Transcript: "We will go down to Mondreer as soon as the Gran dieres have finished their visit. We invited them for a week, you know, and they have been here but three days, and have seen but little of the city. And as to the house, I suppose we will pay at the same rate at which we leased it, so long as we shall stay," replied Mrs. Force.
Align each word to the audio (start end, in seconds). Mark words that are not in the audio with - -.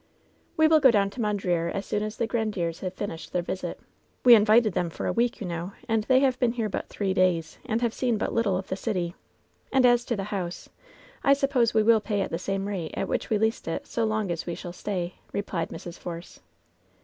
"We 0.57 0.67
will 0.67 0.79
go 0.79 0.89
down 0.89 1.11
to 1.11 1.21
Mondreer 1.21 1.69
as 1.69 1.85
soon 1.85 2.01
as 2.01 2.17
the 2.17 2.25
Gran 2.25 2.49
dieres 2.49 2.79
have 2.79 2.95
finished 2.95 3.31
their 3.31 3.43
visit. 3.43 3.79
We 4.25 4.33
invited 4.33 4.73
them 4.73 4.89
for 4.89 5.05
a 5.05 5.13
week, 5.13 5.39
you 5.39 5.45
know, 5.45 5.73
and 5.87 6.05
they 6.05 6.21
have 6.21 6.39
been 6.39 6.53
here 6.53 6.69
but 6.69 6.89
three 6.89 7.13
days, 7.13 7.59
and 7.67 7.81
have 7.81 7.93
seen 7.93 8.17
but 8.17 8.33
little 8.33 8.57
of 8.57 8.69
the 8.69 8.75
city. 8.75 9.13
And 9.71 9.85
as 9.85 10.03
to 10.05 10.15
the 10.15 10.23
house, 10.33 10.69
I 11.23 11.33
suppose 11.33 11.75
we 11.75 11.83
will 11.83 12.01
pay 12.01 12.21
at 12.21 12.31
the 12.31 12.39
same 12.39 12.67
rate 12.67 12.95
at 12.97 13.07
which 13.07 13.29
we 13.29 13.37
leased 13.37 13.67
it, 13.67 13.85
so 13.85 14.03
long 14.03 14.31
as 14.31 14.47
we 14.47 14.55
shall 14.55 14.73
stay," 14.73 15.17
replied 15.33 15.69
Mrs. 15.69 15.99
Force. 15.99 16.39